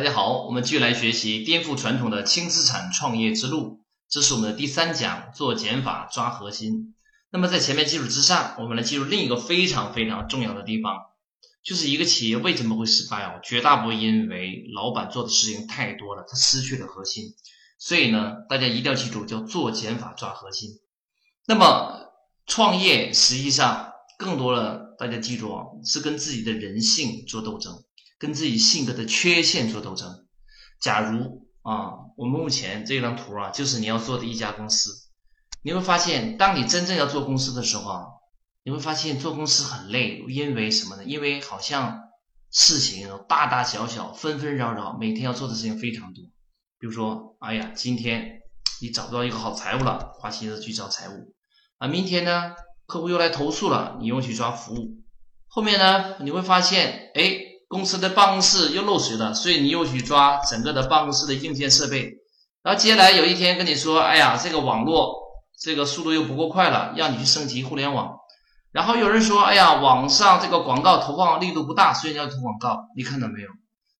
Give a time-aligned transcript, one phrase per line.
[0.00, 6.94] 大家好，我们继续来学习颠覆传统的轻资产创业之路，这是我们的第三讲，做减法抓核心。
[7.28, 10.96] 那么在前面基础之上，我们来进入另一个非常非常重要的地方，
[11.62, 13.40] 就是一个企业为什么会失败哦？
[13.42, 17.34] 绝大部分因为老板做的事情太多了，他失去了核心。
[17.78, 20.70] 所以呢，大家一定要记住，叫做减法抓核心。
[21.46, 22.10] 那么
[22.46, 27.84] 创业实际上更多的，大家记住啊，是跟自己的人性做斗争。
[28.20, 30.26] 跟自己性格的缺陷做斗争。
[30.78, 34.92] 假如啊，我们目前这张图啊，就是你要做的一家公司，
[35.62, 38.04] 你会发现，当你真正要做公司的时候啊，
[38.62, 41.04] 你会发现做公司很累，因为什么呢？
[41.04, 41.98] 因为好像
[42.50, 46.22] 事情大大小小、纷纷扰扰，每天要做的事情非常多。
[46.78, 48.40] 比如说，哎呀，今天
[48.82, 51.34] 你找不到一个好财务了，花心思去找财务
[51.78, 52.54] 啊；明天呢，
[52.86, 55.02] 客户又来投诉了，你又去抓服务。
[55.46, 57.49] 后面呢，你会发现，哎。
[57.70, 62.14] 公司的办公室又漏水了，所以你又去抓整个的办公室的硬件设备。
[62.64, 65.14] 然后接下来有一天跟你说，哎呀，这个网络
[65.56, 68.16] 这个速度又不够快了，让你去升级互联网。
[68.72, 72.88] 然后有人说，哎呀，网上这个广告投放力度不大，所以你要投广告。
[72.96, 73.48] 你看到没有？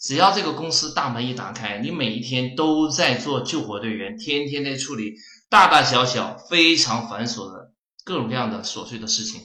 [0.00, 5.14] 只要这个公司大门一打开，你每一天都在做救火队员，天天在处理
[5.50, 7.72] 大大小小非常繁琐的
[8.04, 9.40] 各种各样的琐碎的事情。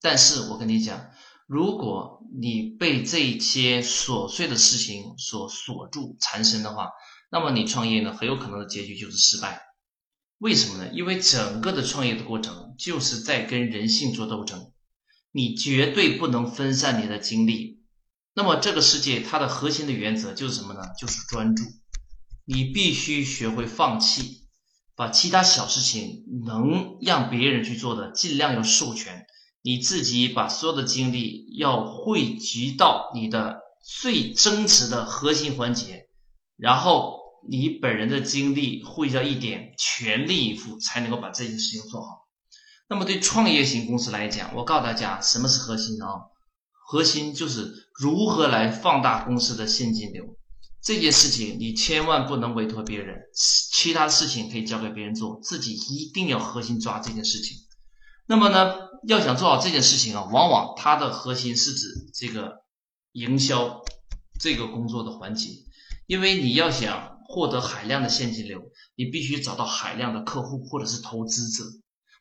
[0.00, 1.06] 但是我跟你讲。
[1.46, 6.90] 如果你被这些琐碎的事情所锁住、缠身的话，
[7.30, 9.60] 那么你创业呢，很有可能的结局就是失败。
[10.38, 10.90] 为什么呢？
[10.92, 14.72] 因为整个的创业的过程就是在跟人性做斗争，
[15.32, 17.82] 你绝对不能分散你的精力。
[18.34, 20.80] 那么这个世界它的核心的原则就是什么呢？
[20.98, 21.62] 就是专注。
[22.46, 24.48] 你必须学会放弃，
[24.96, 29.26] 把其他小事情能让别人去做的，尽量要授权。
[29.66, 36.06] 你自己把所有的精力要汇集到你的最真实的核心环节，
[36.58, 42.28] 然后你本人的精力汇到一点，全力以赴才能够把这件事情做好。
[42.90, 46.08] 那么对创业型公司来讲，我告诉大家什么是核心啊？
[46.86, 50.36] 核心就是如何来放大公司的现金流。
[50.82, 57.56] 这件事情你千万不能委托别人，其他事情可以交给别人做，自己一定要核心抓这件事情。
[58.26, 58.84] 那么呢？
[59.06, 62.62] 要想做好这件事情啊，往往它的核心是指这个
[63.12, 63.82] 营销
[64.40, 65.50] 这个工作的环节，
[66.06, 68.62] 因为你要想获得海量的现金流，
[68.94, 71.64] 你必须找到海量的客户或者是投资者。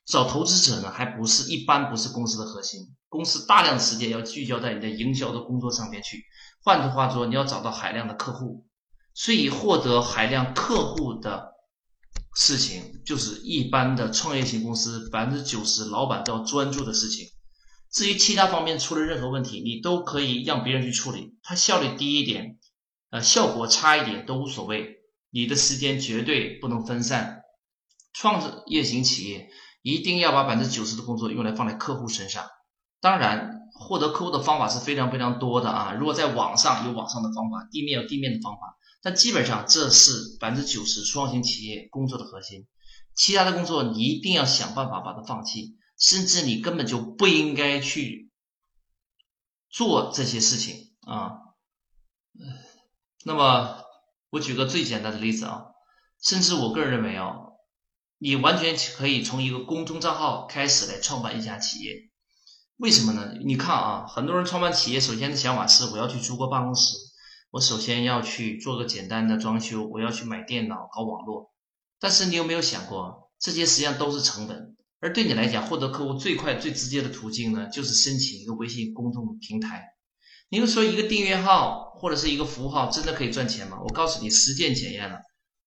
[0.05, 6.25] 找投资者呢，还不是一般不是公司的核心，公司大量的时间要聚焦在你的营销的工作上面去。
[6.61, 8.65] 换句话说，你要找到海量的客户，
[9.13, 11.52] 所以获得海量客户的。
[12.35, 17.27] 事情就是一般的创业型公司百分之九十老板都要专注的事情。
[17.91, 22.57] 至于其他方面出了任何问题，你都可以让别人去处理，它效率低一点，
[23.11, 24.97] 呃，效果差一点都无所谓。
[25.29, 27.41] 你的时间绝对不能分散。
[28.13, 29.49] 创业型企业
[29.81, 32.45] 一定要把百分之九十的工作用来放在客户身上。
[32.99, 35.93] 当然，获得客户的方法是非常非常多的啊。
[35.93, 38.77] 如果在网上有网上的方法，地面有地面的方法。
[39.03, 42.65] 但基本上这是百分之九十创新企业工作的核心，
[43.13, 48.31] 其他的工作你一定要想办法把它放弃，甚至你根本就不应该去
[49.69, 51.33] 做这些事情啊。
[53.25, 53.83] 那么
[54.29, 55.65] 我举个最简单的例子啊，
[56.21, 57.35] 甚至我个人认为啊，
[58.19, 62.09] 你完全可以从一个公众账号开始来创办一家企业。
[62.77, 63.33] 为什么呢？
[63.45, 66.95] 你看啊，很多人创办企业，首先的想法是我要去租个办公室。
[67.53, 71.53] 我首先要去做个简单的装修，我要去买电脑、搞网络。
[71.99, 74.75] 但是你有没有想过，这些实际上都是成本。
[74.99, 79.83] 而对你来讲，获得客户最快、最直接的途径呢，就是申请一个微信公众平台。
[80.49, 83.77] 你会说，一个订阅号或者是一个服务号真的可以赚钱吗？
[83.83, 85.19] 我告诉你，实践检验了，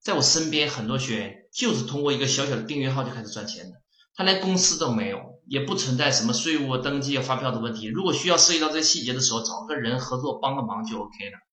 [0.02, 3.80] 在我身边很多学员就是通过一个小小的订阅号就开始赚钱的。
[4.16, 7.86] 他连公司都没有，也不存在什么税务登记、发票的问题。
[7.86, 11.45] 如果需要涉及到这些细节的时候，找个人合作帮个忙就 OK 了。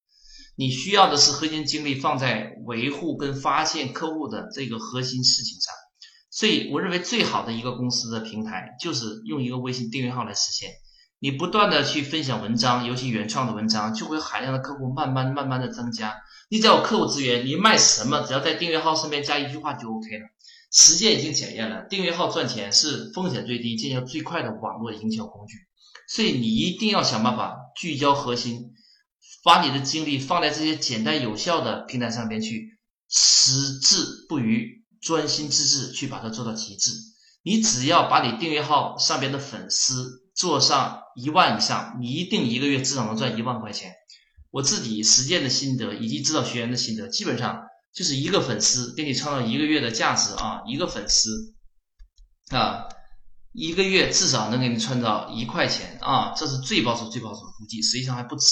[0.55, 5.73] 你需要的是核心精力放在维护跟发现客户的这个核心事情上，
[6.29, 10.69] 所以我认为最好的一个公司的平台就是用一个微信订阅号来实现。
[11.19, 16.13] 你不断的去分享文章，尤其原创的文章，就会海量的客户慢慢慢慢的增加。
[16.49, 20.25] 你只要有客户资源，你卖什么，只要在订阅号上面加一句话就 OK 了。
[20.71, 25.55] 实践已经检验了，订阅号赚钱是风险最低、见效最快的网络营销工具。
[26.07, 28.73] 所以你一定要想办法聚焦核心。
[29.43, 32.79] 把你的精力放在这些简单有效的平台上边去，
[33.09, 36.91] 矢志不渝，专心致志去把它做到极致。
[37.43, 43.91] 你只要把你订阅号上边的粉丝做上一万以上，你一定一个月至少能赚一万块钱。
[44.49, 47.63] 我自己实践的心得以及指导学员的心得，基本上
[47.93, 51.53] 就是一个粉丝给你创造一个月的价值啊，一个粉丝
[52.51, 52.87] 啊，
[53.51, 58.45] 一个月至少能给你创造一块钱啊，这是最保守、最保守的估计，实际上还不止。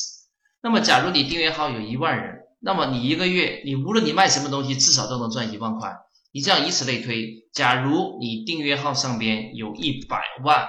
[0.64, 5.92] 那么，假如你订阅号有一万人，那么你一个月，你无论你卖什么东西，至少都能赚一万块。
[6.32, 10.68] 你这样以此类推，假如你订阅号上边有一百万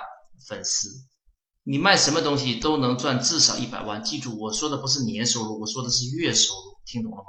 [0.48, 0.88] 粉丝。
[1.64, 7.24] 你卖什么东西都能赚至少一百万，记住我说的不是年收入，我说的是月收入，听懂了吗？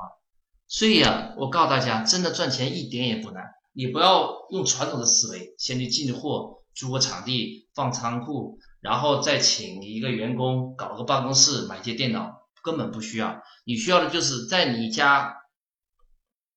[0.68, 3.44] 所以啊，我告诉大家，真的赚钱一点也不难。
[3.74, 12.32] 你不要用传统的思维，先去进货、租个场地、放仓库，然后再请一个员工搞个办公室、买些电脑，
[12.64, 13.44] 根本不需要。
[13.66, 15.36] 你需要的就是在你家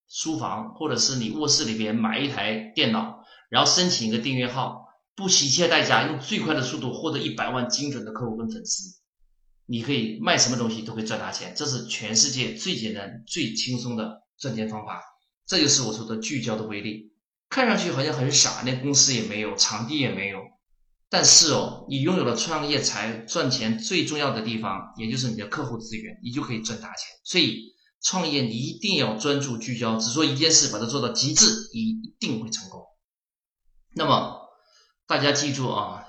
[0.07, 3.19] 书房或者是你卧室里边买一台电脑，
[3.49, 4.87] 然后申请一个订阅号。
[5.15, 8.99] 不惜一切代价，用最快的速度获得一百万精准的客户跟粉丝，
[9.65, 15.01] 你可以卖什么东西都可以赚大钱，这是全世界最简单、最轻松的赚钱方法。
[15.47, 17.13] 这就是我说的聚焦的威力。
[17.49, 20.37] 看上去好像很傻，连公司也没有，场地也没有，
[21.09, 27.05] 但是哦，你拥有了创业才赚钱最重要的地方，也就是你的客户资源，你就可以赚大钱。
[27.23, 32.81] 所以创业你一定要专注聚焦，只做一件事，把它做到极致，你一定会成功。
[33.93, 34.43] 那么。
[35.09, 36.03] 大家记住啊，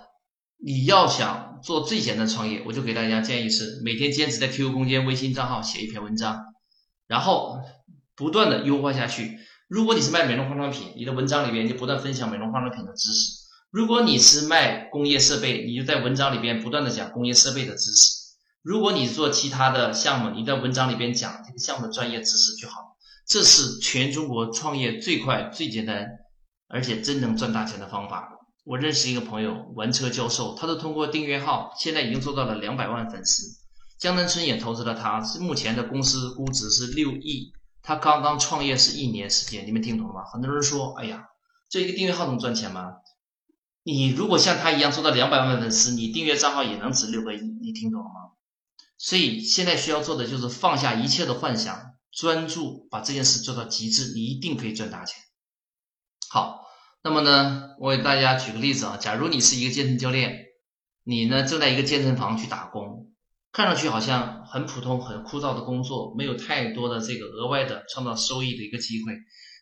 [0.56, 6.36] 你要想做最简单创业，我就给大家建议是每天坚持在 QQ 空间微信账号写一篇文章，
[7.06, 7.60] 然后
[8.16, 9.38] 不断的优化下去。
[9.68, 13.37] 如果你是卖美容化妆品，你的文章里边就不断分享美容化妆品的知识；
[13.70, 22.96] 如果你是卖工业设备，你就在文章里边不断的讲工业设备的知识；如果你做其他的项目，你在文章里边讲这个项目的专业知识就好。
[23.26, 26.06] 这是全中国创业最快、最简单，
[26.66, 28.30] 而且真能赚大钱的方法。
[28.64, 33.44] 我认识一个朋友，玩车教授，他都通过订阅号，现在已经做到了两百万粉丝。
[33.98, 37.52] 江南春也投资了他，是目前的公司估值是六亿。
[37.82, 40.24] 他刚刚创业是一年时间，你们听懂了吗？
[40.32, 41.26] 很多人说，哎呀，
[41.68, 42.92] 这一个订阅号能赚钱吗？
[43.82, 48.32] 你如果像他一样做到两百万粉丝，你订阅账号也能值六个亿，你听懂了吗？
[48.96, 55.16] 所以现在需要做的就是放下一切的幻想，专注把这件事做到极致，你一定可以赚大钱。
[56.30, 56.66] 好。
[57.00, 60.46] 那么呢，我给大家举个例子啊，假如你是一个健身教练，
[61.04, 63.12] 你呢正在一个健身房去打工，
[63.52, 69.12] 看上去好像很普通、很枯燥的工作，没有太多的这个额外的创造收益的一个机会。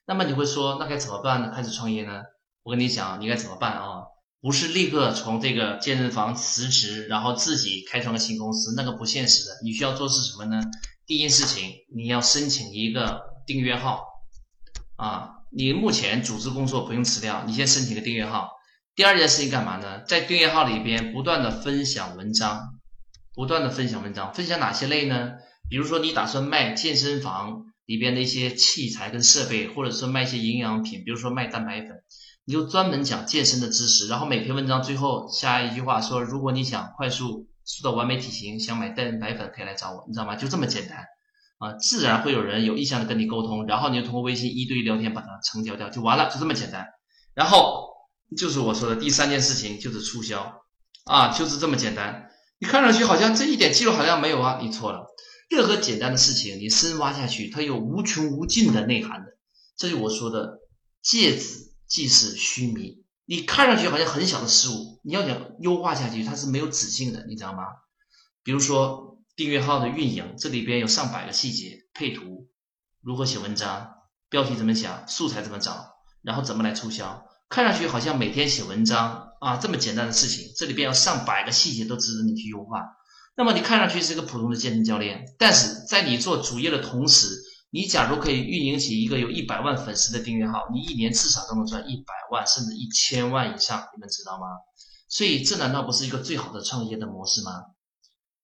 [0.06, 1.52] 那么你会说，那该怎么办呢？
[1.54, 2.22] 开始创业呢？
[2.66, 4.02] 我跟你讲，你该怎么办啊？
[4.40, 9.52] 不是立刻从这个健身房辞职，然后自己开创个新公司，那个不现实的。
[9.62, 10.60] 你需要做是什么呢？
[11.06, 14.04] 第一件事情，你要申请一个订阅号
[14.96, 15.30] 啊。
[15.52, 18.50] 你目前组织工作不用辞掉，你先申请个订阅号。
[18.96, 20.00] 第二件事情干嘛呢？
[20.00, 22.80] 在订阅号里边不断的分享文章，
[23.32, 25.34] 不断的分享文章，分享哪些类呢？
[25.70, 31.90] 比如说你打算卖健身房里边的一些器材跟设备，或者说卖一些营养品，比如说卖蛋白粉，
[32.46, 40.36] 你就专门讲健身的知识，然后每篇文章最后加一句话说，如果你想快速塑造完美体型，想买蛋白粉可以来找我，你知道吗？
[40.36, 41.04] 就这么简单。
[41.58, 46.86] 啊，自然会有人有意向的跟你沟通，然后你就通过微信一对一聊天把它成交掉，就完了，就这么简单。
[47.34, 47.88] 然后
[48.36, 50.60] 就是我说的第三件事情，就是促销
[51.04, 52.30] 啊，就是这么简单。
[52.60, 55.06] 你看上去好像这一点记录好像没有啊，你错了。
[55.50, 59.32] 任何简单的事情，你深挖下去，它有无穷无尽的内涵的。
[59.76, 60.60] 这就我说的，
[61.02, 63.04] 戒子即是虚弥。
[63.24, 67.62] 你看上去好像很小的事物，你要想优化下去，它是没有止境的，你知道吗？
[68.42, 69.04] 比如说。
[69.36, 72.48] 订阅号的运营，这里边有上百个细节，配图，
[73.02, 73.90] 如何写文章，
[74.30, 75.88] 标题怎么想，素材怎么找，
[76.22, 82.80] 然后怎么来促销，看上去好像每天写文章啊这么简单的事情，这里边有上百个细节都值得你去优化。
[83.36, 87.28] 那么你看上去是个普通的健身教练，但是在你做主业的同时，
[87.76, 94.46] 你假如可以运营起一个有一百万粉丝的订阅号，你一年至少都能赚一百万甚至一千万以上，你们知道吗？
[95.10, 97.50] 所以这难道不是一个最好的创业的模式吗？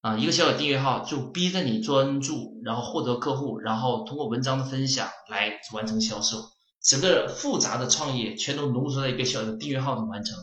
[0.02, 6.50] 啊，一个小小订阅号就逼着你专注，然后获得客户，然后通过文章的分享来完成销售。
[6.82, 10.36] 整个复杂的创业全都浓缩在一个小小的订阅号中完成。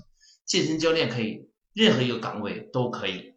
[0.48, 3.36] 健身教练可以，任何一个岗位都可以。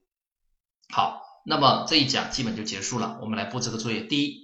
[0.89, 3.19] 好，那么这一讲基本就结束了。
[3.21, 4.42] 我们来布置个作业：第一，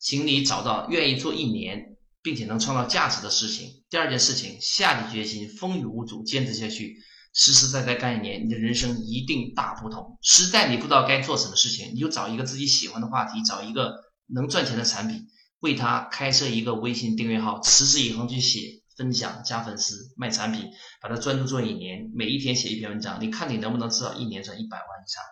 [0.00, 6.96] 请你找到愿意做一年并且能创造价值的事情；第二件事情，下定决心，风雨无阻，坚持下去。
[7.32, 10.18] 实实在在干一年，你的人生一定大不同。
[10.20, 13.94] 实在你不知道该做什么事情，你就找一个自己喜欢的话题，找一个
[14.26, 15.28] 能赚钱的产品，
[15.60, 25.22] 为他开设一个微信订阅号，持之以恒去写、分享、加粉丝、卖产品，把它专注做一年，每一天写一篇文章，你看你能不能至少一年赚一百万以上？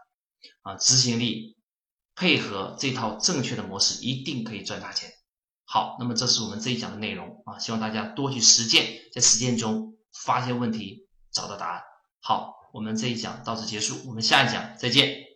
[0.62, 1.56] 啊，执行力
[2.18, 5.08] 配合这套正确的模式，一定可以赚大钱。
[5.64, 8.84] 好，那么这是我们这一讲的内容啊，希望大家多去实践，
[9.14, 9.94] 在实践中
[10.24, 11.82] 发现问题，找到答案。
[12.20, 15.27] 好，我们这一讲到此结束，我们下一讲再见。